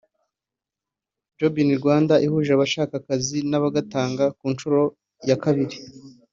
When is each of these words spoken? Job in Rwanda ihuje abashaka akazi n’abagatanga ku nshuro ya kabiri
Job 1.37 1.53
in 1.63 1.69
Rwanda 1.79 2.13
ihuje 2.25 2.51
abashaka 2.53 2.93
akazi 2.97 3.37
n’abagatanga 3.49 4.23
ku 4.37 4.45
nshuro 4.53 4.79
ya 5.29 5.37
kabiri 5.43 5.77